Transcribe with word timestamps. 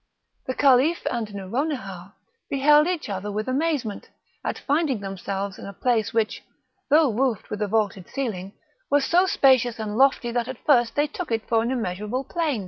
The 0.47 0.55
Caliph 0.55 1.05
and 1.11 1.31
Nouronihar 1.31 2.13
beheld 2.49 2.87
each 2.87 3.07
other 3.07 3.31
with 3.31 3.47
amazement, 3.47 4.09
at 4.43 4.57
finding 4.57 4.99
themselves 4.99 5.59
in 5.59 5.67
a 5.67 5.73
place 5.73 6.11
which, 6.11 6.41
though 6.89 7.13
roofed 7.13 7.51
with 7.51 7.61
a 7.61 7.67
vaulted 7.67 8.07
ceiling, 8.09 8.53
was 8.89 9.05
so 9.05 9.27
spacious 9.27 9.77
and 9.77 9.95
lofty 9.95 10.31
that 10.31 10.47
at 10.47 10.65
first 10.65 10.95
they 10.95 11.05
took 11.05 11.31
it 11.31 11.47
for 11.47 11.61
an 11.61 11.69
immeasurable 11.69 12.23
plain. 12.23 12.59